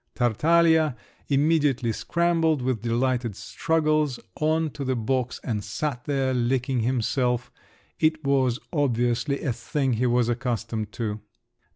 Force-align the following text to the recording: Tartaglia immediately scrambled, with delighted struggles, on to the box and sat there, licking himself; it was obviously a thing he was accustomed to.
Tartaglia 0.15 0.97
immediately 1.27 1.91
scrambled, 1.91 2.63
with 2.63 2.81
delighted 2.81 3.35
struggles, 3.35 4.19
on 4.39 4.71
to 4.71 4.83
the 4.83 4.95
box 4.95 5.39
and 5.43 5.63
sat 5.63 6.05
there, 6.05 6.33
licking 6.33 6.79
himself; 6.79 7.51
it 7.99 8.23
was 8.23 8.57
obviously 8.73 9.43
a 9.43 9.53
thing 9.53 9.93
he 9.93 10.07
was 10.07 10.27
accustomed 10.27 10.91
to. 10.93 11.21